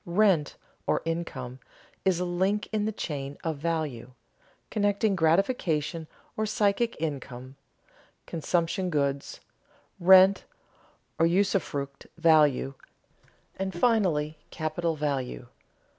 [0.03, 0.57] Rent,
[0.87, 1.59] or income,
[2.05, 4.13] is a link in the chain of value,
[4.71, 7.55] connecting gratification or psychic income,
[8.25, 9.41] consumption goods,
[9.99, 10.43] rent
[11.19, 12.73] or usufruct value,
[13.57, 15.47] and finally capital value.